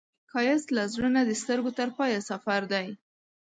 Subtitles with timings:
[0.31, 2.87] ښایست له زړه نه د سترګو تر پایه سفر دی